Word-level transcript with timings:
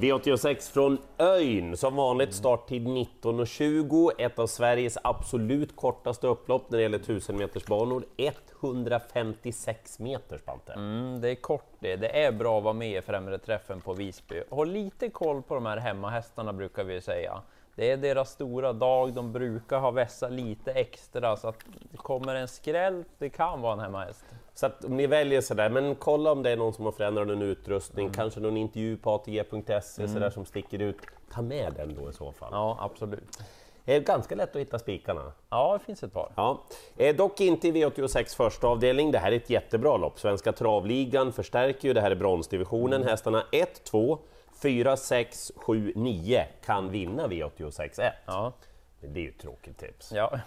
V86 0.00 0.72
från 0.72 0.98
Öyn, 1.18 1.76
som 1.76 1.96
vanligt 1.96 2.34
starttid 2.34 2.86
19.20. 2.86 4.10
Ett 4.18 4.38
av 4.38 4.46
Sveriges 4.46 4.98
absolut 5.04 5.76
kortaste 5.76 6.26
upplopp 6.26 6.70
när 6.70 6.78
det 6.78 6.82
gäller 6.82 6.98
1000 6.98 7.36
meters 7.36 7.64
banor. 7.64 8.04
156 8.16 9.98
meter, 9.98 10.38
Spante. 10.38 10.72
Mm, 10.72 11.20
det 11.20 11.30
är 11.30 11.34
kort 11.34 11.72
det. 11.80 11.96
Det 11.96 12.24
är 12.24 12.32
bra 12.32 12.58
att 12.58 12.64
vara 12.64 12.74
med 12.74 12.98
i 12.98 13.02
främre 13.02 13.38
träffen 13.38 13.80
på 13.80 13.92
Visby. 13.92 14.42
Håll 14.50 14.70
lite 14.70 15.08
koll 15.08 15.42
på 15.42 15.54
de 15.54 15.66
här 15.66 15.76
hemmahästarna 15.76 16.52
brukar 16.52 16.84
vi 16.84 17.00
säga. 17.00 17.42
Det 17.74 17.90
är 17.90 17.96
deras 17.96 18.30
stora 18.30 18.72
dag, 18.72 19.12
de 19.12 19.32
brukar 19.32 19.78
ha 19.78 19.90
vässa 19.90 20.28
lite 20.28 20.72
extra 20.72 21.36
så 21.36 21.48
att 21.48 21.64
det 21.90 21.96
kommer 21.96 22.34
en 22.34 22.48
skräll, 22.48 23.04
det 23.18 23.28
kan 23.28 23.60
vara 23.60 23.72
en 23.72 23.80
hemmahäst. 23.80 24.24
Så 24.54 24.66
att 24.66 24.84
om 24.84 24.96
ni 24.96 25.06
väljer 25.06 25.40
sådär, 25.40 25.70
men 25.70 25.94
kolla 25.94 26.32
om 26.32 26.42
det 26.42 26.50
är 26.50 26.56
någon 26.56 26.72
som 26.72 26.84
har 26.84 26.92
förändrat 26.92 27.26
någon 27.26 27.42
utrustning, 27.42 28.06
Mm. 28.06 28.14
kanske 28.14 28.40
någon 28.40 28.56
intervju 28.56 28.96
på 28.96 29.10
ATG.se 29.10 30.08
sådär 30.08 30.30
som 30.30 30.44
sticker 30.44 30.78
ut. 30.78 30.96
Ta 31.32 31.42
med 31.42 31.72
den 31.76 31.94
då 31.94 32.10
i 32.10 32.12
så 32.12 32.32
fall. 32.32 32.48
Ja, 32.52 32.78
absolut. 32.80 33.38
Det 33.84 33.96
är 33.96 34.00
ganska 34.00 34.34
lätt 34.34 34.50
att 34.56 34.60
hitta 34.60 34.78
spikarna. 34.78 35.32
Ja, 35.50 35.78
det 35.78 35.84
finns 35.84 36.02
ett 36.02 36.12
par. 36.12 36.32
Ja. 36.36 36.62
Eh, 36.96 37.16
dock 37.16 37.40
inte 37.40 37.68
i 37.68 37.72
V86 37.72 38.36
första 38.36 38.66
avdelning. 38.66 39.10
Det 39.12 39.18
här 39.18 39.32
är 39.32 39.36
ett 39.36 39.50
jättebra 39.50 39.96
lopp. 39.96 40.20
Svenska 40.20 40.52
travligan 40.52 41.32
förstärker 41.32 41.88
ju, 41.88 41.94
det 41.94 42.00
här 42.00 42.10
är 42.10 42.14
bronsdivisionen. 42.14 43.02
Hästarna 43.04 43.44
1, 43.52 43.84
2, 43.84 44.18
4, 44.62 44.96
6, 44.96 45.52
7, 45.56 45.92
9 45.96 46.46
kan 46.64 46.90
vinna 46.90 47.26
V86 47.26 48.00
1. 48.02 48.12
Ja, 48.26 48.52
det 49.00 49.20
är 49.20 49.24
ju 49.24 49.28
ett 49.28 49.38
tråkigt 49.38 49.78
tips. 49.78 50.12
ja. 50.12 50.38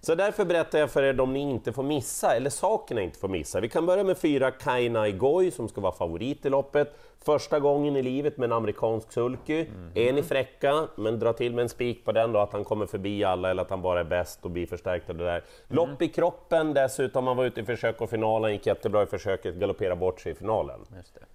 Så 0.00 0.14
därför 0.14 0.44
berättar 0.44 0.78
jag 0.78 0.90
för 0.90 1.02
er 1.02 1.12
de 1.12 1.32
ni 1.32 1.40
inte 1.40 1.72
får 1.72 1.82
missa, 1.82 2.36
eller 2.36 2.50
sakerna 2.50 3.02
inte 3.02 3.18
får 3.18 3.28
missa. 3.28 3.60
Vi 3.60 3.68
kan 3.68 3.86
börja 3.86 4.04
med 4.04 4.18
fyra 4.18 4.50
Kainai 4.50 5.12
Goi 5.12 5.50
som 5.50 5.68
ska 5.68 5.80
vara 5.80 5.92
favorit 5.92 6.46
i 6.46 6.50
loppet. 6.50 6.98
Första 7.24 7.60
gången 7.60 7.96
i 7.96 8.02
livet 8.02 8.36
med 8.36 8.46
en 8.46 8.52
amerikansk 8.52 9.12
sulky. 9.12 9.66
Är 9.94 10.12
ni 10.12 10.22
fräcka, 10.22 10.88
men 10.96 11.18
dra 11.18 11.32
till 11.32 11.54
med 11.54 11.62
en 11.62 11.68
spik 11.68 12.04
på 12.04 12.12
den 12.12 12.32
då, 12.32 12.38
att 12.38 12.52
han 12.52 12.64
kommer 12.64 12.86
förbi 12.86 13.24
alla 13.24 13.50
eller 13.50 13.62
att 13.62 13.70
han 13.70 13.82
bara 13.82 14.00
är 14.00 14.04
bäst 14.04 14.44
och 14.44 14.50
blir 14.50 14.66
förstärkt 14.66 15.10
av 15.10 15.16
det 15.16 15.24
där. 15.24 15.44
Lopp 15.68 16.02
i 16.02 16.08
kroppen 16.08 16.74
dessutom, 16.74 17.26
han 17.26 17.36
var 17.36 17.44
ute 17.44 17.60
i 17.60 17.64
försök 17.64 18.00
och 18.00 18.10
finalen, 18.10 18.52
gick 18.52 18.66
jättebra 18.66 19.02
i 19.02 19.06
försöket, 19.06 19.54
galopperade 19.54 19.96
bort 19.96 20.20
sig 20.20 20.32
i 20.32 20.34
finalen. 20.34 20.80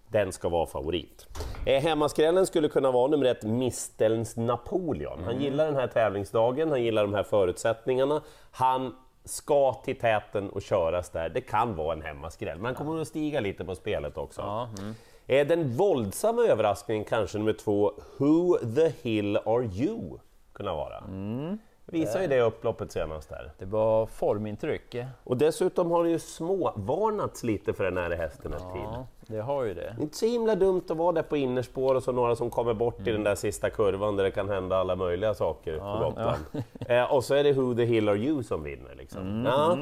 Den 0.07 0.31
ska 0.31 0.49
vara 0.49 0.65
favorit. 0.65 1.27
Eh, 1.65 1.81
hemmaskrällen 1.81 2.45
skulle 2.45 2.69
kunna 2.69 2.91
vara 2.91 3.07
nummer 3.07 3.25
ett, 3.25 3.43
Mistelns 3.43 4.37
Napoleon. 4.37 5.23
Han 5.23 5.41
gillar 5.41 5.65
den 5.65 5.75
här 5.75 5.87
tävlingsdagen, 5.87 6.69
han 6.69 6.83
gillar 6.83 7.01
de 7.01 7.13
här 7.13 7.23
förutsättningarna. 7.23 8.21
Han 8.51 8.95
ska 9.25 9.73
till 9.73 9.99
täten 9.99 10.49
och 10.49 10.61
köras 10.61 11.09
där. 11.09 11.29
Det 11.29 11.41
kan 11.41 11.75
vara 11.75 11.93
en 11.93 12.01
hemmaskräll, 12.01 12.57
men 12.57 12.65
han 12.65 12.75
kommer 12.75 13.01
att 13.01 13.07
stiga 13.07 13.39
lite 13.39 13.65
på 13.65 13.75
spelet 13.75 14.17
också. 14.17 14.41
Ja, 14.41 14.69
mm. 14.79 14.95
Eh, 15.27 15.47
Den 15.47 15.71
våldsamma 15.77 16.41
överraskningen 16.43 17.03
kanske 17.05 17.37
nummer 17.37 17.53
två, 17.53 17.91
Who 18.17 18.57
the 18.75 18.91
hill 19.01 19.37
are 19.37 19.63
you? 19.65 20.17
kunna 20.53 20.73
vara. 20.75 20.97
Mm. 20.97 21.57
Visar 21.85 22.21
ju 22.21 22.27
det 22.27 22.41
upploppet 22.41 22.91
senast 22.91 23.31
här. 23.31 23.51
Det 23.59 23.65
var 23.65 24.05
formintryck. 24.05 24.95
Och 25.23 25.37
dessutom 25.37 25.91
har 25.91 26.03
det 26.03 26.09
ju 26.09 26.19
småvarnats 26.19 27.43
lite 27.43 27.73
för 27.73 27.83
den 27.83 27.97
här 27.97 28.11
hästen 28.11 28.53
ett 28.53 28.59
tid. 28.73 28.81
Ja, 28.83 29.07
det 29.27 29.39
har 29.41 29.63
ju 29.63 29.73
det. 29.73 29.95
Inte 30.01 30.17
så 30.17 30.25
himla 30.25 30.55
dumt 30.55 30.81
att 30.89 30.97
vara 30.97 31.11
där 31.11 31.21
på 31.21 31.37
innerspår 31.37 31.95
och 31.95 32.03
så 32.03 32.11
några 32.11 32.35
som 32.35 32.49
kommer 32.49 32.73
bort 32.73 33.07
i 33.07 33.11
den 33.11 33.23
där 33.23 33.35
sista 33.35 33.69
kurvan 33.69 34.15
där 34.15 34.23
det 34.23 34.31
kan 34.31 34.49
hända 34.49 34.77
alla 34.77 34.95
möjliga 34.95 35.33
saker 35.33 35.77
på 35.79 36.03
Gotland. 36.05 36.43
Eh, 36.79 37.13
och 37.13 37.23
så 37.23 37.33
är 37.35 37.43
det 37.43 37.53
Who 37.53 37.75
the 37.75 37.85
Hill 37.85 38.09
Are 38.09 38.17
You 38.17 38.43
som 38.43 38.63
vinner. 38.63 38.95
Liksom. 38.95 39.45
Ja. 39.45 39.77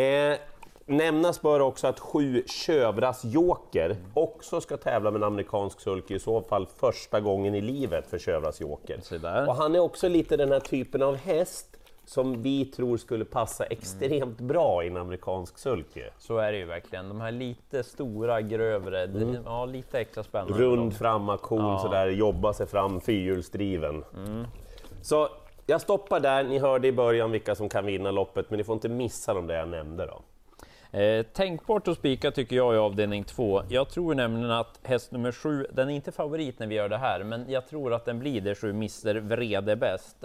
Eh, 0.00 0.36
nämnas 0.86 1.42
bör 1.42 1.60
också 1.60 1.86
att 1.86 2.00
sju 2.00 2.42
Kövras 2.46 3.24
Joker 3.24 3.96
också 4.14 4.60
ska 4.60 4.76
tävla 4.76 5.10
med 5.10 5.18
en 5.18 5.26
amerikansk 5.26 5.80
sulky, 5.80 6.14
i 6.14 6.18
så 6.18 6.42
fall 6.42 6.66
första 6.66 7.20
gången 7.20 7.54
i 7.54 7.60
livet 7.60 8.06
för 8.06 8.18
Kövras 8.18 8.60
Joker. 8.60 9.00
Och 9.48 9.54
han 9.56 9.74
är 9.74 9.78
också 9.78 10.08
lite 10.08 10.36
den 10.36 10.52
här 10.52 10.60
typen 10.60 11.02
av 11.02 11.16
häst 11.16 11.76
som 12.04 12.42
vi 12.42 12.64
tror 12.64 12.96
skulle 12.96 13.24
passa 13.24 13.64
extremt 13.64 14.38
bra 14.40 14.84
i 14.84 14.86
en 14.86 14.96
amerikansk 14.96 15.58
sulky. 15.58 16.02
Så 16.18 16.36
är 16.38 16.52
det 16.52 16.58
ju 16.58 16.64
verkligen. 16.64 17.08
De 17.08 17.20
här 17.20 17.32
lite 17.32 17.82
stora, 17.84 18.40
grövre, 18.40 19.06
det- 19.06 19.42
ja, 19.44 19.64
lite 19.64 20.00
extra 20.00 20.22
spännande. 20.24 20.58
Rund 20.58 20.96
framaktion 20.96 21.58
Ja. 21.60 21.78
sådär, 21.78 22.06
jobba 22.08 22.52
sig 22.52 22.66
fram, 22.66 23.00
fyrhjulsdriven. 23.00 24.04
Så 25.02 25.28
jag 25.66 25.80
stoppar 25.80 26.20
där, 26.20 26.44
ni 26.44 26.58
hörde 26.58 26.88
i 26.88 26.92
början 26.92 27.30
vilka 27.30 27.54
som 27.54 27.68
kan 27.68 27.86
vinna 27.86 28.10
loppet, 28.10 28.50
men 28.50 28.56
ni 28.58 28.64
får 28.64 28.72
inte 28.74 28.88
missa 28.88 29.34
de 29.34 29.46
där 29.46 29.54
jag 29.58 29.68
nämnde 29.68 30.06
då. 30.06 30.20
Eh, 30.92 31.22
tänkbart 31.22 31.88
att 31.88 31.98
spika 31.98 32.30
tycker 32.30 32.56
jag 32.56 32.74
i 32.74 32.78
avdelning 32.78 33.24
två. 33.24 33.62
Jag 33.68 33.88
tror 33.88 34.14
nämligen 34.14 34.50
att 34.50 34.80
häst 34.82 35.12
nummer 35.12 35.32
sju, 35.32 35.66
den 35.72 35.90
är 35.90 35.94
inte 35.94 36.12
favorit 36.12 36.58
när 36.58 36.66
vi 36.66 36.74
gör 36.74 36.88
det 36.88 36.98
här, 36.98 37.24
men 37.24 37.50
jag 37.50 37.66
tror 37.66 37.94
att 37.94 38.04
den 38.04 38.18
blir 38.18 38.40
det 38.40 38.54
sju 38.54 38.70
Mr 38.70 39.20
Vrede 39.20 39.76
bäst. 39.76 40.24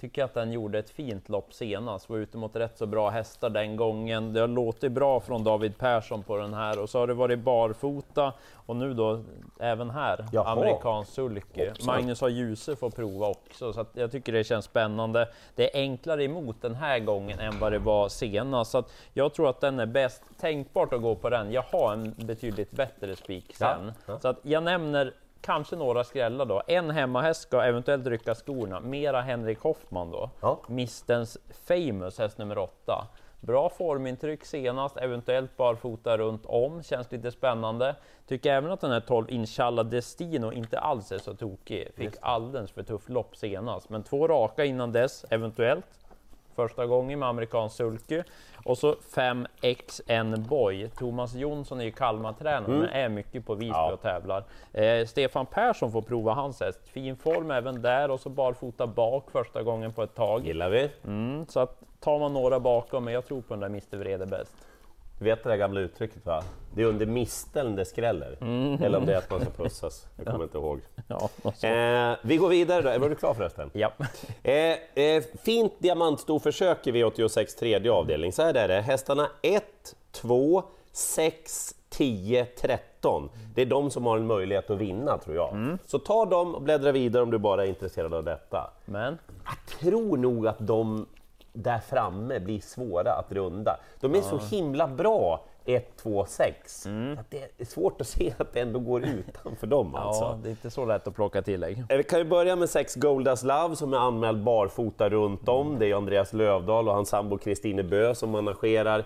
Tycker 0.00 0.24
att 0.24 0.34
den 0.34 0.52
gjorde 0.52 0.78
ett 0.78 0.90
fint 0.90 1.28
lopp 1.28 1.52
senast, 1.54 2.10
var 2.10 2.16
ute 2.16 2.36
mot 2.36 2.56
rätt 2.56 2.78
så 2.78 2.86
bra 2.86 3.10
hästar 3.10 3.50
den 3.50 3.76
gången. 3.76 4.32
Det 4.32 4.40
har 4.40 4.48
låtit 4.48 4.92
bra 4.92 5.20
från 5.20 5.44
David 5.44 5.78
Persson 5.78 6.22
på 6.22 6.36
den 6.36 6.54
här 6.54 6.78
och 6.78 6.90
så 6.90 6.98
har 6.98 7.06
det 7.06 7.14
varit 7.14 7.38
barfota 7.38 8.32
och 8.54 8.76
nu 8.76 8.94
då 8.94 9.22
även 9.60 9.90
här 9.90 10.26
Jaha. 10.32 10.50
amerikansk. 10.50 11.18
Hoppsan. 11.18 11.86
Magnus 11.86 12.20
har 12.20 12.28
Djuse 12.28 12.76
får 12.76 12.90
prova 12.90 13.26
också 13.28 13.72
så 13.72 13.80
att 13.80 13.90
jag 13.92 14.12
tycker 14.12 14.32
det 14.32 14.44
känns 14.44 14.64
spännande. 14.64 15.28
Det 15.54 15.76
är 15.76 15.80
enklare 15.80 16.24
emot 16.24 16.62
den 16.62 16.74
här 16.74 16.98
gången 16.98 17.38
än 17.38 17.58
vad 17.58 17.72
det 17.72 17.78
var 17.78 18.08
senast 18.08 18.70
så 18.70 18.78
att 18.78 18.92
jag 19.12 19.34
tror 19.34 19.48
att 19.50 19.60
den 19.60 19.80
är 19.80 19.86
bäst 19.86 20.22
tänkbart 20.40 20.92
att 20.92 21.02
gå 21.02 21.14
på 21.16 21.30
den. 21.30 21.52
Jag 21.52 21.62
har 21.62 21.92
en 21.92 22.14
betydligt 22.18 22.70
bättre 22.70 23.16
spik 23.16 23.56
sen 23.56 23.86
Ja, 23.86 23.92
ja. 24.06 24.20
så 24.20 24.28
att 24.28 24.38
jag 24.42 24.62
nämner 24.62 25.12
kanske 25.40 25.76
några 25.76 26.04
skrällar 26.04 26.44
då. 26.44 26.62
En 26.66 26.90
hemmahäst 26.90 27.42
ska 27.42 27.62
eventuellt 27.62 28.06
rycka 28.06 28.34
skorna. 28.34 28.80
Mera 28.80 29.20
Henrik 29.20 29.58
Hoffman 29.60 30.10
då. 30.10 30.30
Ja. 30.40 30.60
Mistens 30.68 31.38
Famous, 31.68 32.18
häst 32.18 32.38
nummer 32.38 32.58
åtta. 32.58 33.06
Bra 33.40 33.68
formintryck 33.68 34.44
senast, 34.44 34.96
eventuellt 34.96 35.56
barfota 35.56 36.18
runt 36.18 36.46
om, 36.46 36.82
känns 36.82 37.12
lite 37.12 37.30
spännande. 37.30 37.94
Tycker 38.26 38.52
även 38.52 38.70
att 38.70 38.80
den 38.80 38.90
här 38.90 39.00
12 39.00 39.30
Inshallah 39.30 39.86
Destino 39.86 40.52
inte 40.52 40.78
alls 40.78 41.12
är 41.12 41.18
så 41.18 41.34
tokig. 41.34 41.88
Fick 41.94 42.14
alldeles 42.20 42.70
för 42.70 42.82
tufft 42.82 43.08
lopp 43.08 43.36
senast, 43.36 43.88
men 43.88 44.02
två 44.02 44.28
raka 44.28 44.64
innan 44.64 44.92
dess, 44.92 45.24
eventuellt. 45.30 45.99
Första 46.68 46.86
gången 46.86 47.18
med 47.18 47.28
amerikansk 47.28 47.76
sulky. 47.76 48.22
Och 48.64 48.78
så 48.78 48.94
5 49.14 49.46
XN 49.86 50.42
Boy. 50.48 50.88
Thomas 50.88 51.34
Jonsson 51.34 51.80
är 51.80 51.84
ju 51.84 51.90
Kalmar-tränare, 51.90 52.68
men 52.72 52.88
är 52.88 53.08
mycket 53.08 53.46
på 53.46 53.54
Visby 53.54 53.68
Ja. 53.74 53.92
och 53.92 54.02
tävlar. 54.02 54.44
Eh, 54.72 55.06
Stefan 55.06 55.46
Persson 55.46 55.92
får 55.92 56.02
prova 56.02 56.32
hans 56.32 56.60
häst. 56.60 56.80
Fin 56.88 57.16
form 57.16 57.50
även 57.50 57.82
där 57.82 58.10
och 58.10 58.20
så 58.20 58.28
barfota 58.28 58.86
bak 58.86 59.30
första 59.30 59.62
gången 59.62 59.92
på 59.92 60.02
ett 60.02 60.14
tag. 60.14 60.46
Gillar 60.46 60.70
vi? 60.70 60.90
Mm, 61.04 61.46
så 61.46 61.60
att 61.60 61.80
tar 62.00 62.18
man 62.18 62.32
några 62.32 62.60
bakom, 62.60 63.04
men 63.04 63.14
jag 63.14 63.26
tror 63.26 63.40
på 63.40 63.54
den 63.54 63.60
där 63.60 63.66
Mr 63.68 63.96
Vrede 63.96 64.26
bäst. 64.26 64.54
Du 65.20 65.24
vet 65.24 65.42
det 65.44 65.48
där 65.50 65.56
gamla 65.56 65.80
uttrycket 65.80 66.26
va? 66.26 66.42
Det 66.74 66.82
är 66.82 66.86
under 66.86 67.06
misteln 67.06 67.76
det 67.76 67.84
skräller. 67.84 68.38
Mm. 68.40 68.82
Eller 68.82 68.98
om 68.98 69.06
det 69.06 69.12
är 69.14 69.18
att 69.18 69.30
man 69.30 69.40
ska 69.40 69.50
pussas. 69.50 70.06
Jag 70.16 70.26
kommer 70.26 70.44
inte 70.44 70.58
ihåg. 70.58 70.80
Ja. 71.08 71.30
Eh, 71.68 72.16
vi 72.22 72.36
går 72.36 72.48
vidare 72.48 72.82
då. 72.92 72.98
Var 72.98 73.08
du 73.08 73.14
klar 73.14 73.34
förresten? 73.34 73.70
ja. 73.72 73.92
Eh, 74.42 74.54
eh, 75.04 75.22
fint 75.42 75.72
diamantstorförsök 75.78 76.86
i 76.86 76.92
V86 76.92 77.58
tredje 77.58 77.92
avdelning. 77.92 78.32
Så 78.32 78.42
här 78.42 78.54
är 78.54 78.68
det. 78.68 78.80
Hästarna 78.80 79.28
1, 79.42 79.64
2, 80.12 80.62
6, 80.92 81.74
10, 81.88 82.44
13. 82.44 83.28
Det 83.54 83.62
är 83.62 83.66
de 83.66 83.90
som 83.90 84.06
har 84.06 84.16
en 84.16 84.26
möjlighet 84.26 84.70
att 84.70 84.78
vinna 84.78 85.18
tror 85.18 85.36
jag. 85.36 85.52
Mm. 85.52 85.78
Så 85.86 85.98
ta 85.98 86.24
dem 86.24 86.54
och 86.54 86.62
bläddra 86.62 86.92
vidare 86.92 87.22
om 87.22 87.30
du 87.30 87.38
bara 87.38 87.64
är 87.64 87.68
intresserad 87.68 88.14
av 88.14 88.24
detta. 88.24 88.70
Men 88.84 89.18
Jag 89.44 89.78
tror 89.78 90.16
nog 90.16 90.46
att 90.46 90.58
de 90.58 91.06
där 91.52 91.78
framme 91.78 92.40
blir 92.40 92.60
svåra 92.60 93.12
att 93.12 93.32
runda. 93.32 93.76
De 94.00 94.14
är 94.14 94.20
så 94.20 94.38
himla 94.38 94.86
bra 94.88 95.44
1, 95.64 95.96
2, 95.96 96.24
6. 96.28 96.86
Att 97.18 97.30
det 97.30 97.50
är 97.58 97.64
svårt 97.64 98.00
att 98.00 98.06
se 98.06 98.34
att 98.38 98.52
det 98.52 98.60
ändå 98.60 98.78
går 98.78 99.04
utanför 99.04 99.66
dem 99.66 99.94
alltså. 99.94 100.24
ja, 100.24 100.38
det 100.42 100.48
är 100.48 100.50
inte 100.50 100.70
så 100.70 100.84
lätt 100.84 101.06
att 101.06 101.14
plocka 101.14 101.42
tillägg. 101.42 101.84
Eh, 101.88 101.96
Vi 101.96 102.02
kan 102.02 102.18
ju 102.18 102.24
börja 102.24 102.56
med 102.56 102.70
sex 102.70 102.94
Goldas 102.94 103.42
Love 103.42 103.76
som 103.76 103.92
är 103.94 103.98
anmäld 103.98 104.44
barfota 104.44 105.08
runt 105.08 105.48
om. 105.48 105.78
Det 105.78 105.86
är 105.90 105.94
Andreas 105.94 106.32
Lövdahl 106.32 106.88
och 106.88 106.94
hans 106.94 107.08
sambo 107.08 107.38
Kristine 107.38 107.82
Bö 107.82 108.14
som 108.14 108.30
managerar. 108.30 109.04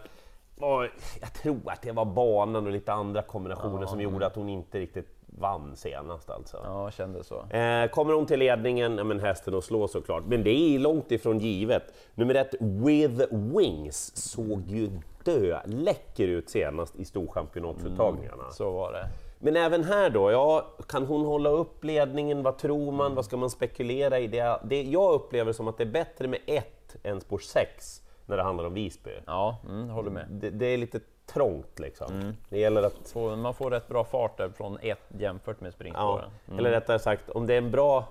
Jag 1.20 1.32
tror 1.42 1.60
att 1.66 1.82
det 1.82 1.92
var 1.92 2.04
banan 2.04 2.66
och 2.66 2.72
lite 2.72 2.92
andra 2.92 3.22
kombinationer 3.22 3.86
som 3.86 4.00
gjorde 4.00 4.26
att 4.26 4.36
hon 4.36 4.48
inte 4.48 4.78
riktigt 4.80 5.13
vann 5.38 5.76
senast 5.76 6.30
alltså. 6.30 6.60
Ja, 6.64 6.90
kände 6.90 7.24
så. 7.24 7.46
Eh, 7.46 7.88
kommer 7.88 8.12
hon 8.12 8.26
till 8.26 8.38
ledningen, 8.38 8.98
ja 8.98 9.04
men 9.04 9.20
hästen 9.20 9.54
att 9.54 9.64
slå 9.64 9.88
såklart. 9.88 10.22
Men 10.26 10.44
det 10.44 10.50
är 10.50 10.78
långt 10.78 11.12
ifrån 11.12 11.38
givet. 11.38 11.82
Nummer 12.14 12.34
ett, 12.34 12.54
With 12.60 13.24
Wings, 13.30 14.16
såg 14.16 14.66
ju 14.66 14.90
dö 15.24 15.60
läcker 15.66 16.28
ut 16.28 16.48
senast 16.48 16.96
i 16.96 17.04
storchampionatsuttagningarna. 17.04 18.50
Så 18.50 18.70
var 18.70 18.92
det. 18.92 19.08
Men 19.38 19.56
även 19.56 19.84
här 19.84 20.10
då, 20.10 20.30
ja, 20.30 20.66
kan 20.88 21.06
hon 21.06 21.24
hålla 21.24 21.50
upp 21.50 21.84
ledningen? 21.84 22.42
Vad 22.42 22.58
tror 22.58 22.92
man? 22.92 23.14
Vad 23.14 23.24
ska 23.24 23.36
man 23.36 23.50
spekulera 23.50 24.18
i? 24.18 24.26
Det, 24.26 24.60
det, 24.64 24.82
jag 24.82 25.14
upplever 25.14 25.52
som 25.52 25.68
att 25.68 25.78
det 25.78 25.84
är 25.84 25.92
bättre 25.92 26.28
med 26.28 26.40
ett 26.46 26.96
än 27.02 27.20
spår 27.20 27.38
6 27.38 28.03
när 28.26 28.36
det 28.36 28.42
handlar 28.42 28.64
om 28.64 28.74
Visby. 28.74 29.10
Ja, 29.26 29.56
mm, 29.68 29.88
håller 29.88 30.10
med. 30.10 30.26
Det, 30.30 30.50
det 30.50 30.66
är 30.66 30.76
lite 30.78 31.00
trångt 31.26 31.78
liksom. 31.78 32.12
Mm. 32.20 32.36
Det 32.48 32.58
gäller 32.58 32.82
att 32.82 32.94
Så 33.04 33.36
man 33.36 33.54
får 33.54 33.70
rätt 33.70 33.88
bra 33.88 34.04
fart 34.04 34.36
där 34.36 34.48
från 34.48 34.78
ett 34.82 34.98
jämfört 35.18 35.60
med 35.60 35.68
Ja, 35.68 35.72
springspåren. 35.72 36.30
eller 36.58 36.70
rättare 36.70 36.98
sagt, 36.98 37.30
om 37.30 37.46
det 37.46 37.54
är 37.54 37.58
en 37.58 37.70
bra 37.70 38.04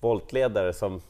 voltledare 0.00 0.72
som 0.72 1.00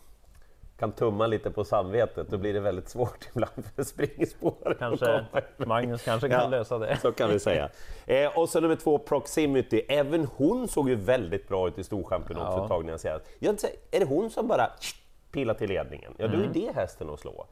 kan 0.78 0.92
tumma 0.92 1.26
lite 1.26 1.50
på 1.50 1.64
samvetet, 1.64 2.28
då 2.30 2.38
blir 2.38 2.52
det 2.54 2.60
väldigt 2.60 2.88
svårt 2.88 3.28
ibland 3.34 3.64
för 3.76 3.82
springspårare. 3.82 4.72
att 4.72 4.78
Kanske. 4.78 5.24
Magnus 5.56 6.02
kanske 6.04 6.28
kan 6.28 6.40
Ja. 6.40 6.48
lösa 6.48 6.78
det. 6.78 6.98
Så 7.02 7.12
kan 7.12 7.30
vi 7.30 7.38
säga. 7.40 7.68
Eh, 8.06 8.38
och 8.38 8.48
så 8.48 8.60
nummer 8.60 8.76
två, 8.76 8.98
Proximity. 8.98 9.82
Även 9.88 10.28
hon 10.36 10.68
såg 10.68 10.88
ju 10.88 10.94
väldigt 10.94 11.48
bra 11.48 11.68
ut 11.68 11.78
i 11.78 11.84
Storchampionat 11.84 12.52
för 12.52 12.58
Ja. 12.58 12.62
ett 12.62 12.68
tag. 12.68 13.24
Jag 13.38 13.54
är 13.90 14.00
det 14.00 14.04
hon 14.06 14.30
som 14.30 14.48
bara 14.48 14.70
pilar 15.34 15.54
till 15.54 15.68
ledningen? 15.68 16.14
Ja, 16.18 16.28
då 16.28 16.34
Mm. 16.34 16.50
är 16.50 16.54
det 16.54 16.72
hästen 16.74 17.10
att 17.10 17.20
slå. 17.20 17.46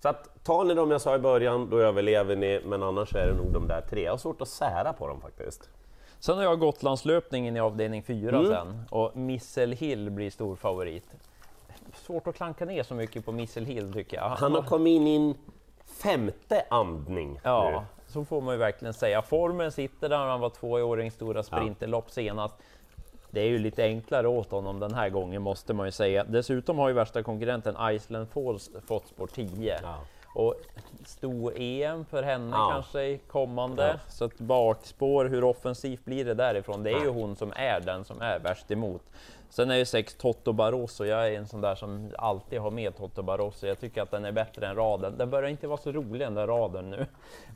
Så 0.00 0.08
att, 0.08 0.44
tar 0.44 0.64
ni 0.64 0.74
dem 0.74 0.90
jag 0.90 1.00
sa 1.00 1.14
i 1.14 1.18
början, 1.18 1.70
då 1.70 1.78
överlever 1.78 2.36
ni, 2.36 2.60
men 2.64 2.82
annars 2.82 3.14
är 3.14 3.26
det 3.26 3.34
nog 3.34 3.52
de 3.52 3.68
där 3.68 3.80
tre. 3.80 4.02
Jag 4.02 4.12
har 4.12 4.18
svårt 4.18 4.40
att 4.42 4.48
sära 4.48 4.92
på 4.92 5.08
dem 5.08 5.20
faktiskt. 5.20 5.70
Sen 6.18 6.36
har 6.36 6.44
jag 6.44 6.58
Gotlandslöpningen 6.58 7.56
i 7.56 7.60
avdelning 7.60 8.02
4 8.02 8.36
Mm. 8.38 8.46
sen 8.50 8.82
och 8.90 9.16
Missel 9.16 9.72
Hill 9.72 10.10
blir 10.10 10.30
stor 10.30 10.56
favorit. 10.56 11.04
Svårt 11.94 12.26
att 12.26 12.34
klanka 12.34 12.64
ner 12.64 12.82
så 12.82 12.94
mycket 12.94 13.24
på 13.24 13.32
Missel 13.32 13.64
Hill 13.64 13.92
tycker 13.92 14.16
jag. 14.16 14.28
Han 14.28 14.54
har 14.54 14.62
kommit 14.62 14.90
in 14.90 15.06
i 15.06 15.16
en 15.16 15.34
femte 15.86 16.64
andning 16.70 17.40
Ja, 17.42 17.70
nu. 17.70 18.02
så 18.12 18.24
får 18.24 18.40
man 18.40 18.54
ju 18.54 18.58
verkligen 18.58 18.94
säga. 18.94 19.22
Formen 19.22 19.72
sitter 19.72 20.08
där, 20.08 20.16
han 20.16 20.40
var 20.40 20.50
tvååring 20.50 21.10
stora 21.10 21.42
sprinterlopp 21.42 22.10
senast. 22.10 22.54
Det 23.32 23.40
är 23.40 23.48
ju 23.48 23.58
lite 23.58 23.82
enklare 23.84 24.28
åt 24.28 24.50
honom 24.50 24.80
den 24.80 24.94
här 24.94 25.08
gången 25.08 25.42
måste 25.42 25.74
man 25.74 25.86
ju 25.86 25.92
säga. 25.92 26.24
Dessutom 26.24 26.78
har 26.78 26.88
ju 26.88 26.94
värsta 26.94 27.22
konkurrenten 27.22 27.76
Iceland 27.90 28.28
Falls 28.28 28.70
fått 28.86 29.08
spår 29.08 29.26
10. 29.26 29.78
Ja. 29.82 29.98
Och 30.34 30.54
stor 31.06 31.52
EM 31.56 32.04
för 32.04 32.22
henne 32.22 32.56
Ja. 32.56 32.70
kanske 32.72 33.18
kommande. 33.18 33.86
Ja. 33.88 34.10
Så 34.10 34.24
ett 34.24 34.38
bakspår, 34.38 35.24
hur 35.24 35.44
offensivt 35.44 36.04
blir 36.04 36.24
det 36.24 36.34
därifrån? 36.34 36.82
Det 36.82 36.90
är 36.92 37.00
ju 37.00 37.08
hon 37.08 37.36
som 37.36 37.52
är 37.56 37.80
den 37.80 38.04
som 38.04 38.20
är 38.20 38.38
värst 38.38 38.70
emot. 38.70 39.02
Sen 39.50 39.70
är 39.70 39.76
ju 39.76 39.84
sex 39.84 40.14
Toto 40.14 40.52
Barroso, 40.52 41.04
jag 41.04 41.28
är 41.28 41.38
en 41.38 41.48
sån 41.48 41.60
där 41.60 41.74
som 41.74 42.10
alltid 42.18 42.60
har 42.60 42.70
med 42.70 42.96
Toto 42.96 43.22
Barroso. 43.22 43.66
Jag 43.66 43.80
tycker 43.80 44.02
att 44.02 44.10
den 44.10 44.24
är 44.24 44.32
bättre 44.32 44.66
än 44.66 44.76
raden. 44.76 45.18
Den 45.18 45.30
börjar 45.30 45.48
inte 45.48 45.66
vara 45.66 45.78
så 45.78 45.92
rolig 45.92 46.20
den 46.20 46.34
där 46.34 46.46
raden 46.46 46.90
nu. 46.90 47.06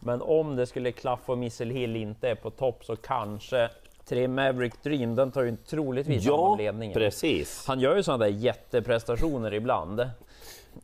Men 0.00 0.22
om 0.22 0.56
det 0.56 0.66
skulle 0.66 0.92
klaffa 0.92 1.32
och 1.32 1.38
Missile 1.38 1.74
Hill 1.74 1.96
inte 1.96 2.28
är 2.28 2.34
på 2.34 2.50
topp 2.50 2.84
så 2.84 2.96
kanske 2.96 3.70
tre 4.08 4.28
Maverick 4.28 4.82
Dream, 4.82 5.14
den 5.16 5.30
tar 5.32 5.42
ju 5.42 5.56
troligtvis 5.56 6.26
hand 6.26 6.38
Ja, 6.38 6.48
om 6.48 6.58
ledningen. 6.58 6.94
precis. 6.94 7.64
Han 7.66 7.80
gör 7.80 7.96
ju 7.96 8.02
sådana 8.02 8.24
där 8.24 8.30
jätteprestationer 8.32 9.54
ibland. 9.54 10.08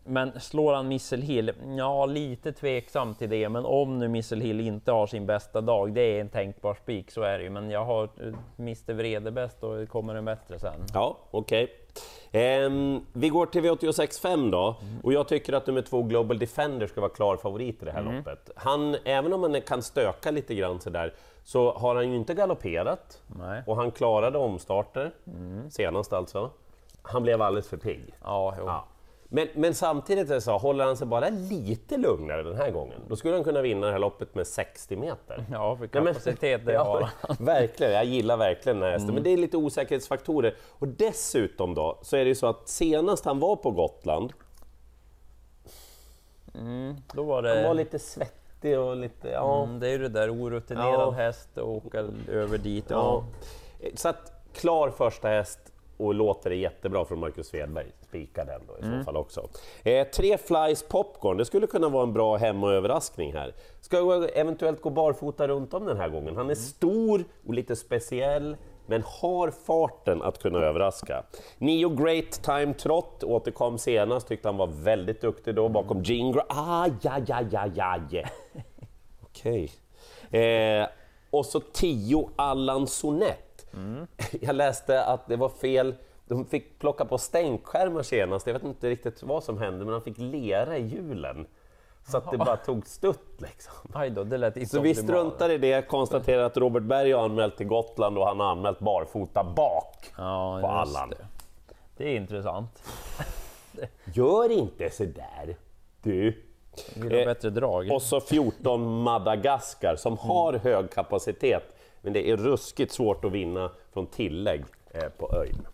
Men 0.05 0.41
slår 0.41 0.75
han 0.75 0.89
Missile 0.89 1.23
Hill? 1.23 1.53
Ja, 1.79 2.07
lite 2.07 2.53
tveksam 2.53 3.15
till 3.15 3.31
det. 3.31 3.49
Men 3.49 3.65
om 3.65 3.99
nu 3.99 4.09
Missile 4.09 4.45
Hill 4.45 4.61
inte 4.61 4.93
har 4.93 5.07
sin 5.07 5.27
bästa 5.27 5.61
dag, 5.61 5.93
det 5.93 6.01
är 6.01 6.21
en 6.21 6.29
tänkbar 6.29 6.75
spik, 6.75 7.11
så 7.11 7.23
är 7.23 7.39
det 7.39 7.45
ju. 7.45 7.51
Men 7.51 7.71
jag 7.71 7.85
har 7.85 8.05
eh, 8.05 8.33
Mr 8.59 8.93
Vrede 8.93 9.31
bäst 9.31 9.63
och 9.63 9.77
det 9.79 9.87
kommer 9.87 10.15
en 10.15 10.25
bättre 10.25 10.59
sen. 10.59 10.81
Ja, 10.95 11.17
okej. 11.31 11.69
Ehm, 12.33 13.01
vi 13.13 13.29
går 13.29 13.47
till 13.47 13.63
V86.5 13.63 14.51
då, 14.51 14.77
och 15.03 15.13
jag 15.13 15.29
tycker 15.29 15.53
att 15.53 15.67
nummer 15.67 15.83
två 15.83 16.03
Global 16.03 16.39
Defender 16.39 16.87
ska 16.87 17.01
vara 17.01 17.11
klar 17.11 17.37
favorit 17.37 17.83
i 17.83 17.85
det 17.85 17.93
här 17.93 18.03
loppet. 18.03 18.51
Han, 18.57 18.97
även 19.05 19.33
om 19.33 19.43
han 19.43 19.61
kan 19.61 19.83
stöka 19.83 20.31
lite 20.31 20.55
grann 20.55 20.81
sådär, 20.81 21.15
så 21.45 21.73
har 21.73 21.95
han 21.95 22.11
ju 22.11 22.17
inte 22.17 22.35
galopperat 22.35 23.23
Nej. 23.27 23.63
och 23.67 23.77
han 23.77 23.91
klarade 23.91 24.39
omstarter, 24.39 25.11
senast 25.71 26.13
alltså. 26.13 26.51
Han 27.03 27.23
blev 27.23 27.43
alldeles 27.43 27.69
för 27.69 27.77
pigg. 27.77 28.15
Ja. 28.25 28.55
Ja. 28.59 28.85
Men, 29.35 29.49
men 29.55 29.75
samtidigt 29.75 30.31
är 30.31 30.35
det 30.35 30.41
så, 30.41 30.59
håller 30.59 30.85
han 30.85 30.97
sig 30.97 31.07
bara 31.07 31.29
lite 31.29 31.97
lugnare 31.97 32.43
den 32.43 32.57
här 32.57 32.71
gången, 32.71 33.01
då 33.09 33.17
skulle 33.17 33.35
han 33.35 33.45
kunna 33.45 33.63
vinna 33.63 33.87
det 33.87 33.93
här 33.93 33.99
loppet 33.99 34.35
med 34.35 34.47
60 34.47 34.97
meter. 34.97 35.45
ja 35.53 35.77
för 35.77 35.87
kapacitet 35.87 36.67
det 36.67 36.77
har 36.79 37.01
Ja, 37.01 37.35
verkligen, 37.39 37.93
jag 37.93 38.05
gillar 38.05 38.37
verkligen 38.37 38.77
den 38.81 38.85
här 38.87 38.93
hästen. 38.93 39.15
Men 39.15 39.23
det 39.23 39.31
är 39.31 39.37
lite 39.37 39.57
osäkerhetsfaktorer. 39.57 40.55
Och 40.79 40.89
dessutom 40.89 41.75
då, 41.75 41.99
så 42.03 42.17
är 42.17 42.21
det 42.25 42.29
ju 42.29 42.35
så 42.35 42.47
att 42.47 42.69
senast 42.69 43.25
han 43.25 43.39
var 43.39 43.57
på 43.57 43.71
Gotland, 43.71 44.33
Då 47.15 47.23
var 47.23 47.43
han 47.43 47.63
var 47.63 47.69
det... 47.69 47.75
lite 47.75 47.99
svettig 47.99 48.79
och 48.79 48.97
lite... 48.97 49.29
Ja, 49.29 49.63
Mm, 49.63 49.81
det 49.81 49.89
är 49.89 49.91
ju 49.93 49.99
det 49.99 50.09
där 50.09 50.31
orutinerad 50.43 51.01
Ja. 51.01 51.11
häst 51.11 51.59
och 51.59 51.69
åka 51.69 52.05
över 52.29 52.59
dit. 52.59 52.85
Ja. 52.89 53.25
Så 53.95 54.09
att 54.09 54.33
klar 54.55 54.91
första 54.91 55.29
häst 55.29 55.59
och 55.97 56.15
låter 56.15 56.51
det 56.51 56.57
jättebra 56.57 57.05
från 57.05 57.19
Marcus 57.21 57.47
Svedberg. 57.47 57.93
Spika 58.13 58.45
den 58.45 58.61
då 58.67 58.79
i 58.79 58.83
så 58.83 59.05
fall 59.05 59.17
också. 59.17 59.49
Eh, 59.83 60.07
tre 60.09 60.39
Flies 60.39 60.83
Popcorn, 60.83 61.37
det 61.37 61.45
skulle 61.45 61.67
kunna 61.67 61.89
vara 61.89 62.03
en 62.03 62.13
bra 62.13 62.37
hemmaöverraskning 62.37 63.33
här. 63.33 63.55
Ska 63.81 63.97
jag 63.97 64.37
eventuellt 64.39 64.81
gå 64.81 64.91
barfota 64.91 65.49
runt 65.49 65.75
om 65.75 65.87
den 65.87 65.97
här 65.97 66.09
gången. 66.09 66.37
Han 66.37 66.51
är 66.51 66.55
stor 66.55 67.25
och 67.47 67.55
lite 67.55 67.77
speciell, 67.77 68.57
men 68.87 69.03
har 69.07 69.51
farten 69.51 70.23
att 70.23 70.43
kunna 70.43 70.59
överraska. 70.59 71.25
Nio 71.59 71.89
Great 71.89 72.43
Time 72.43 72.75
Trot 72.75 73.25
återkom 73.25 73.79
senast, 73.79 74.29
tyckte 74.29 74.49
han 74.49 74.57
var 74.57 74.67
väldigt 74.67 75.21
duktig 75.21 75.55
då 75.55 75.69
bakom 75.69 76.03
Jingra. 76.03 76.43
Ah, 76.49 76.89
ja, 77.03 77.19
ja, 77.27 77.41
ja, 77.51 77.67
ja, 77.75 78.01
ja. 78.11 78.23
Okej. 79.23 79.73
Eh, 80.41 80.87
och 81.31 81.47
så 81.47 81.61
10 81.61 82.29
Allan 82.37 82.87
Sonett. 82.87 83.67
Jag 84.41 84.57
läste 84.57 85.05
att 85.05 85.29
det 85.29 85.37
var 85.37 85.49
fel, 85.49 85.95
de 86.37 86.47
fick 86.47 86.79
plocka 86.79 87.05
på 87.05 87.19
stänkskärmar 87.19 88.03
senast, 88.03 88.47
jag 88.47 88.55
vet 88.55 88.65
inte 88.65 88.91
riktigt 88.91 89.23
vad 89.23 89.45
som 89.45 89.59
hände, 89.59 89.85
men 89.85 89.93
han 89.93 90.03
fick 90.03 90.19
lera 90.19 90.79
i 90.79 90.87
hjulen. 90.87 91.47
Så 92.07 92.17
att 92.17 92.31
det 92.31 92.39
bara 92.39 92.57
tog 92.57 92.87
stutt 92.87 93.41
liksom. 93.41 93.73
Aj 93.95 94.11
då, 94.11 94.25
det 94.25 94.39
lät 94.39 94.57
inte 94.57 94.69
Så 94.71 94.81
vi 94.81 94.95
struntar 94.95 95.51
i 95.51 95.59
det, 95.59 95.89
konstaterar 95.89 96.43
att 96.45 96.57
Robert 96.57 96.83
Berg 96.83 97.13
har 97.13 97.25
anmält 97.25 97.57
till 97.57 97.67
Gotland 97.67 98.19
och 98.19 98.27
han 98.27 98.41
har 98.41 98.47
anmält 98.47 98.79
barfota 98.79 99.45
bak 99.57 100.13
Ja, 100.17 100.59
på 100.63 100.67
Allan. 100.69 101.11
det. 101.11 101.27
Det 101.97 102.05
är 102.05 102.17
intressant. 102.17 102.83
Gör 104.05 104.51
inte 104.51 104.91
sådär, 104.91 105.57
du! 106.03 106.43
Vill 106.95 107.13
ha 107.13 107.19
Eh, 107.19 107.25
bättre 107.27 107.51
drag. 107.51 107.91
Och 107.93 108.03
så 108.03 108.21
14 108.21 109.03
Madagaskar 109.03 109.97
som 109.97 110.19
har 110.19 110.53
hög 110.53 110.91
kapacitet, 110.91 111.77
men 112.01 112.13
det 112.13 112.31
är 112.31 112.37
ruskigt 112.37 112.93
svårt 112.93 113.25
att 113.25 113.33
vinna 113.33 113.71
från 113.93 114.07
tillägg 114.07 114.65
eh, 114.93 115.09
på 115.09 115.37
Öjn. 115.37 115.67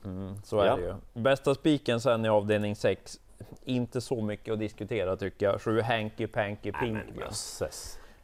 Så 0.45 0.61
är 0.61 0.67
Ja. 0.67 0.77
det 0.77 0.83
ju. 0.83 0.95
Bästa 1.23 1.55
spiken 1.55 2.01
sen 2.01 2.25
i 2.25 2.29
avdelning 2.29 2.77
6. 2.77 3.21
Inte 3.65 4.01
så 4.01 4.21
mycket 4.23 4.53
att 4.53 4.59
diskutera 4.59 5.17
tycker 5.17 5.47
jag. 5.47 5.61
Sju 5.63 5.81
Hanky 5.81 6.27
Panky 6.27 6.73
Nej, 6.73 6.81
Pink. 6.81 7.05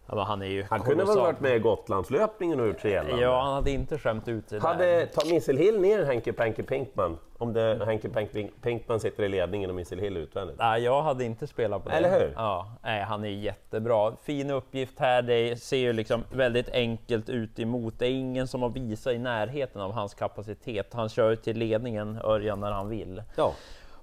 Ja, 0.06 0.22
han 0.22 0.64
Han 0.70 0.80
kunde 0.80 1.04
väl 1.04 1.18
varit 1.18 1.40
med 1.40 1.56
i 1.56 1.58
Gotlandslöpningen 1.58 2.60
och 2.60 2.66
gjort 2.66 2.80
sig 2.80 2.90
gällande? 2.90 3.22
Ja, 3.22 3.40
han 3.40 3.54
hade 3.54 3.70
inte 3.70 3.98
skämt 3.98 4.28
ut 4.28 4.48
sig 4.48 4.60
där. 4.60 4.66
Hade 4.68 5.06
ta 5.06 5.28
Missile 5.30 5.58
Hill 5.58 5.80
ner 5.80 6.04
Henke 6.04 6.32
Panky 6.32 6.62
Pinkman? 6.62 7.18
Om 7.38 7.52
det 7.52 7.84
Henke 7.86 8.08
Panky 8.08 8.48
Pinkman 8.62 9.00
sitter 9.00 9.22
i 9.22 9.28
ledningen 9.28 9.70
och 9.70 9.76
Missile 9.76 10.02
Hill 10.02 10.16
utvändigt? 10.16 10.58
Nej, 10.58 10.82
jag 10.82 11.02
hade 11.02 11.24
inte 11.24 11.46
spelat 11.46 11.84
på 11.84 11.88
det. 11.88 11.96
Eller 11.96 12.20
hur? 12.20 12.32
Ja, 12.36 12.66
nej, 12.82 13.02
han 13.02 13.24
är 13.24 13.28
jättebra. 13.28 14.12
Fin 14.22 14.50
uppgift 14.50 14.98
här. 14.98 15.22
Det 15.22 15.62
ser 15.62 15.76
ju 15.76 15.92
liksom 15.92 16.24
väldigt 16.32 16.68
enkelt 16.68 17.28
ut 17.28 17.58
emot. 17.58 17.94
Det 17.98 18.06
är 18.06 18.10
ingen 18.10 18.48
som 18.48 18.62
har 18.62 18.68
visat 18.68 19.12
i 19.12 19.18
närheten 19.18 19.82
av 19.82 19.92
hans 19.92 20.14
kapacitet. 20.14 20.94
Han 20.94 21.08
kör 21.08 21.30
ju 21.30 21.36
till 21.36 21.58
ledningen, 21.58 22.18
Örjan, 22.24 22.60
när 22.60 22.72
han 22.72 22.88
vill. 22.88 23.22
Ja. 23.36 23.52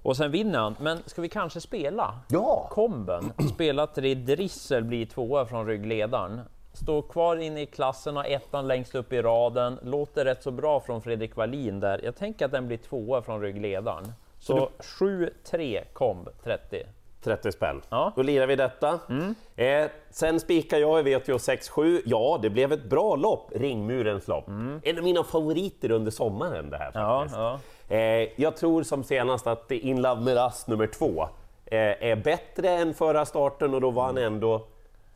Och 0.02 0.16
sen 0.16 0.30
vinner 0.30 0.58
han. 0.58 0.76
Men 0.80 0.98
ska 1.06 1.22
vi 1.22 1.28
kanske 1.28 1.60
spela? 1.60 2.14
Ja! 2.28 2.66
Komben. 2.70 3.32
Spela 3.54 3.86
tre 3.86 4.14
Drissel 4.14 4.84
blir 4.84 5.06
tvåa 5.06 5.46
från 5.46 5.66
ryggledaren. 5.66 6.40
Står 6.72 7.02
kvar 7.02 7.36
inne 7.36 7.60
i 7.62 7.66
klassen 7.66 8.16
och 8.16 8.26
ettan 8.26 8.68
längst 8.68 8.94
upp 8.94 9.12
i 9.12 9.22
raden. 9.22 9.78
Låter 9.82 10.24
rätt 10.24 10.42
så 10.42 10.50
bra 10.50 10.80
från 10.80 11.02
Fredrik 11.02 11.36
Wallin 11.36 11.80
där. 11.80 12.00
Jag 12.04 12.16
tänker 12.16 12.44
att 12.44 12.52
den 12.52 12.66
blir 12.66 12.78
tvåa 12.78 13.22
från 13.22 13.40
ryggledaren. 13.40 14.12
Så 14.38 14.68
7-3 14.78 15.84
komb 15.92 16.28
30. 16.44 16.82
30 17.22 17.52
spänn. 17.52 17.82
Ja. 17.88 18.02
Mm. 18.02 18.12
Då 18.16 18.22
lirar 18.22 18.46
vi 18.46 18.56
detta. 18.56 18.98
Eh, 19.56 19.90
sen 20.10 20.40
spikar 20.40 20.78
jag 20.78 21.00
i 21.08 21.14
VTO 21.14 21.32
6-7. 21.38 22.00
Ja, 22.04 22.38
det 22.42 22.50
blev 22.50 22.72
ett 22.72 22.84
bra 22.84 23.16
lopp, 23.16 23.50
Ringmurens 23.54 24.28
lopp. 24.28 24.48
En 24.82 24.98
av 24.98 25.04
mina 25.04 25.24
favoriter 25.24 25.90
under 25.90 26.10
sommaren 26.10 26.70
det 26.70 26.76
här 26.76 26.90
Mm. 26.94 27.02
Ja, 27.02 27.18
faktiskt. 27.20 27.36
ja. 27.38 27.58
Eh, 27.92 28.28
jag 28.36 28.56
tror 28.56 28.82
som 28.82 29.04
senast 29.04 29.46
att 29.46 29.70
In 29.70 30.02
Love 30.02 30.20
med 30.20 30.36
Rast 30.36 30.68
nummer 30.68 30.86
två 30.86 31.22
eh, 31.66 31.78
är 31.80 32.16
bättre 32.16 32.68
än 32.68 32.94
förra 32.94 33.24
starten 33.24 33.74
och 33.74 33.80
då 33.80 33.90
var 33.90 34.04
han 34.04 34.18
ändå 34.18 34.66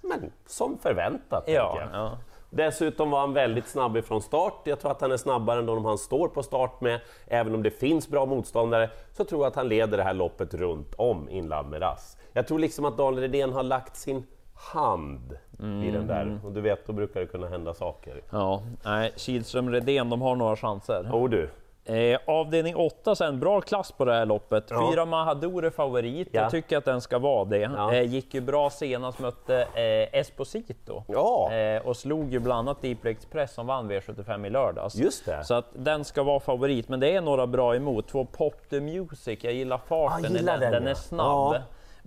men, 0.01 0.33
som 0.47 0.79
förväntat. 0.79 1.45
Ja, 1.47 1.81
ja. 1.93 2.19
Dessutom 2.51 3.11
var 3.11 3.21
han 3.21 3.33
väldigt 3.33 3.67
snabb 3.69 3.97
ifrån 3.97 4.23
start. 4.23 4.61
Jag 4.65 4.81
tror 4.81 4.91
att 4.91 5.01
han 5.01 5.13
är 5.13 5.17
snabbare 5.17 5.59
än 5.59 5.67
de 5.67 5.85
han 5.85 5.99
står 5.99 6.29
på 6.29 6.43
start 6.43 6.81
med. 6.81 7.01
Även 7.27 7.55
om 7.55 7.63
det 7.63 7.71
finns 7.71 8.09
bra 8.09 8.27
motståndare 8.27 8.91
så 9.13 9.25
tror 9.25 9.41
jag 9.41 9.49
att 9.49 9.57
han 9.57 9.69
leder 9.69 9.97
det 9.97 10.05
här 10.05 10.15
loppet 10.15 10.55
runt 10.55 10.95
om 10.95 11.29
in 11.29 11.49
La 11.49 11.63
Meras. 11.63 12.19
Jag 12.33 12.47
tror 12.47 12.59
liksom 12.59 12.85
att 12.85 12.97
Daniel 12.97 13.23
Redén 13.23 13.53
har 13.53 13.63
lagt 13.63 13.97
sin 13.97 14.27
hand 14.55 15.39
i 15.85 15.91
den 15.91 16.07
där 16.07 16.41
och 16.45 16.53
du 16.53 16.61
vet, 16.61 16.87
då 16.87 16.93
brukar 16.93 17.21
det 17.21 17.27
kunna 17.27 17.49
hända 17.49 17.75
saker. 17.75 18.23
ja. 18.31 18.63
Nej, 18.85 19.13
Kihlström 19.17 19.71
Redén, 19.71 20.11
de 20.11 20.23
har 20.23 20.37
några 20.37 20.57
chanser. 20.57 21.15
Och 21.15 21.31
du, 21.31 21.51
Eh, 21.89 22.19
avdelning 22.27 22.77
8 22.77 23.15
sen, 23.15 23.41
bra 23.41 23.61
klass 23.61 23.93
på 23.93 24.05
det 24.05 24.13
här 24.13 24.27
loppet. 24.27 24.65
Ja. 24.71 24.89
Fyra 24.93 25.05
Mahador 25.05 25.65
är 25.65 25.71
favorit, 25.71 26.29
Ja. 26.33 26.43
jag 26.43 26.51
tycker 26.51 26.77
att 26.79 26.85
den 26.85 27.01
ska 27.01 27.19
vara 27.19 27.45
det. 27.45 27.59
Ja. 27.77 27.93
Eh, 27.95 28.03
gick 28.03 28.35
ju 28.35 28.41
bra 28.41 28.71
senast, 28.71 29.19
mötte 29.19 29.63
eh, 29.75 30.19
Esposito. 30.21 31.03
Ja, 31.09 31.53
Eh, 31.53 31.87
och 31.87 31.97
slog 31.97 32.33
ju 32.33 32.39
bland 32.39 32.69
annat 32.69 32.83
Deep 32.83 33.05
Express 33.07 33.55
som 33.55 33.67
vann 33.67 33.91
V75 33.91 34.47
i 34.47 34.51
lördags. 34.51 34.95
just 34.97 35.25
det. 35.27 35.45
Så 35.45 35.55
att 35.55 35.67
den 35.73 36.05
ska 36.05 36.23
vara 36.23 36.41
favorit, 36.41 36.89
men 36.89 37.01
det 37.01 37.15
är 37.17 37.21
några 37.21 37.47
bra 37.47 37.77
emot. 37.77 38.09
Två 38.09 38.25
Pop 38.25 38.55
the 38.71 38.81
Music, 38.81 39.39
jag 39.45 39.53
gillar 39.53 39.79
farten, 39.79 40.25
Ah, 40.25 40.29
gillar 40.39 40.53
den, 40.59 40.61
den, 40.61 40.73
den 40.73 40.87
är 40.87 40.95
snabb. 40.95 41.55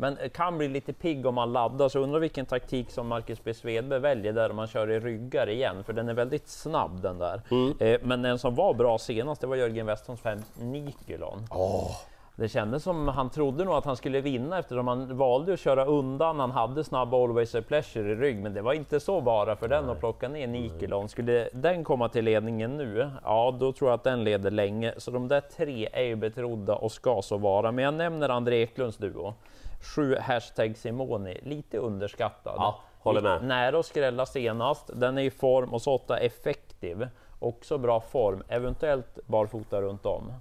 Men 0.01 0.17
kan 0.33 0.57
bli 0.57 0.67
lite 0.67 0.93
pigg 0.93 1.25
om 1.25 1.35
man 1.35 1.53
laddar, 1.53 1.89
så 1.89 1.99
undrar 1.99 2.19
vilken 2.19 2.45
taktik 2.45 2.91
som 2.91 3.07
Marcus 3.07 3.43
B. 3.43 3.53
Svedberg 3.53 3.99
väljer 3.99 4.33
där 4.33 4.49
om 4.49 4.55
man 4.55 4.67
kör 4.67 4.91
i 4.91 4.99
ryggar 4.99 5.49
igen, 5.49 5.83
för 5.83 5.93
den 5.93 6.09
är 6.09 6.13
väldigt 6.13 6.47
snabb 6.47 7.01
den 7.01 7.17
där. 7.17 7.41
Mm. 7.51 7.73
Eh, 7.79 7.99
men 8.03 8.21
den 8.21 8.39
som 8.39 8.55
var 8.55 8.73
bra 8.73 8.97
senast, 8.97 9.41
det 9.41 9.47
var 9.47 9.55
Jörgen 9.55 9.85
Westholms 9.85 10.21
5 10.21 10.39
Nikolon. 10.61 11.45
Åh, 11.51 11.91
Det 12.35 12.49
kändes 12.49 12.83
som 12.83 13.07
han 13.07 13.29
trodde 13.29 13.63
nog 13.65 13.73
att 13.73 13.85
han 13.85 13.95
skulle 13.97 14.21
vinna 14.21 14.59
eftersom 14.59 14.87
han 14.87 15.17
valde 15.17 15.53
att 15.53 15.59
köra 15.59 15.85
undan. 15.85 16.39
Han 16.39 16.51
hade 16.51 16.83
snabb 16.83 17.13
Always 17.13 17.55
a 17.55 17.61
Pleasure 17.67 18.11
i 18.11 18.15
rygg, 18.15 18.37
men 18.37 18.53
det 18.53 18.61
var 18.61 18.73
inte 18.73 18.99
så 18.99 19.21
bara 19.21 19.55
för 19.55 19.67
den 19.67 19.89
att 19.89 19.99
plocka 19.99 20.27
ner 20.29 20.47
Nikolon. 20.47 21.09
Skulle 21.09 21.49
den 21.53 21.83
komma 21.83 22.09
till 22.09 22.25
ledningen 22.25 22.77
nu, 22.77 23.09
ja 23.23 23.55
då 23.59 23.71
tror 23.71 23.89
jag 23.89 23.95
att 23.95 24.03
den 24.03 24.23
leder 24.23 24.51
länge. 24.51 24.93
Så 24.97 25.11
de 25.11 25.27
där 25.27 25.41
tre 25.41 25.89
är 25.93 26.03
ju 26.03 26.15
betrodda 26.15 26.75
och 26.75 26.91
ska 26.91 27.21
så 27.21 27.37
vara. 27.37 27.71
Men 27.71 27.85
jag 27.85 27.93
nämner 27.93 28.29
André 28.29 28.61
Eklunds 28.61 28.97
duo. 28.97 29.33
Sju 29.81 30.15
hashtag 30.15 30.77
Simoni, 30.77 31.39
lite 31.43 31.77
underskattad. 31.77 32.53
Ja, 32.57 32.79
håller 32.99 33.21
med. 33.21 33.43
Nära 33.43 33.79
att 33.79 33.85
skrälla 33.85 34.25
senast, 34.25 34.89
den 34.93 35.17
är 35.17 35.21
i 35.21 35.31
form 35.31 35.73
och 35.73 35.81
så 35.81 35.95
åtta 35.95 36.17
effektiv. 36.19 37.07
Också 37.39 37.77
bra 37.77 38.01
form, 38.01 38.43
eventuellt 38.47 39.19
barfota 39.25 39.81
runt 39.81 40.05
om. 40.05 40.33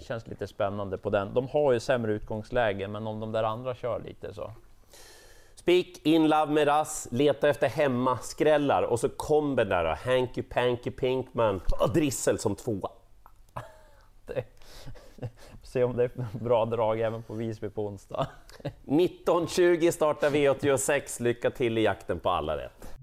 Känns 0.00 0.26
lite 0.26 0.46
spännande 0.46 0.98
på 0.98 1.10
den. 1.10 1.34
De 1.34 1.48
har 1.48 1.72
ju 1.72 1.80
sämre 1.80 2.12
utgångsläge, 2.12 2.88
men 2.88 3.06
om 3.06 3.20
de 3.20 3.32
där 3.32 3.42
andra 3.42 3.74
kör 3.74 4.00
lite 4.00 4.34
så. 4.34 4.52
Spik, 5.54 6.06
In 6.06 6.28
Love 6.28 6.52
med 6.52 6.68
Rass, 6.68 7.08
leta 7.10 7.48
efter 7.48 7.68
hemmaskrällar 7.68 8.82
och 8.82 9.00
så 9.00 9.08
komben 9.08 9.68
där 9.68 9.84
då, 9.84 10.10
Hanky 10.10 10.42
Panky 10.42 10.90
Pinkman 10.90 11.60
och 11.80 11.92
Drissel 11.92 12.38
som 12.38 12.56
tvåa. 12.56 12.90
Se 15.66 15.84
om 15.84 15.96
det 15.96 16.04
är 16.04 16.10
bra 16.44 16.64
drag 16.64 17.00
även 17.00 17.22
på 17.22 17.34
Visby 17.34 17.68
på 17.68 17.86
onsdag. 17.86 18.26
19.20 18.84 19.90
startar 19.90 20.30
V86, 20.30 21.22
lycka 21.22 21.50
till 21.50 21.78
i 21.78 21.82
jakten 21.82 22.20
på 22.20 22.30
alla 22.30 22.56
rätt. 22.56 22.95